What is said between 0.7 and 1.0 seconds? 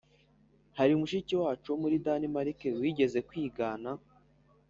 Hari